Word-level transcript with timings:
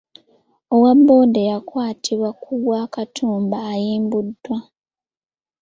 Owaboda 0.75 1.37
eyakwatibwa 1.45 2.29
ku 2.41 2.51
gwa 2.61 2.81
Katumba 2.93 3.57
ayimbuddwa. 3.71 4.57